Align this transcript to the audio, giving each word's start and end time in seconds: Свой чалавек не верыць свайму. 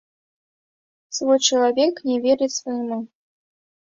Свой 1.17 1.39
чалавек 1.51 1.95
не 2.11 2.17
верыць 2.25 2.51
свайму. 2.59 2.99